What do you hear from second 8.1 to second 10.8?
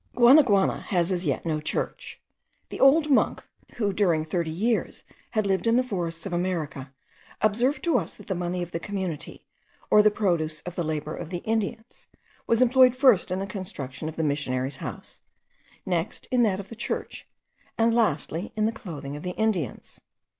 that the money of the community, or the produce of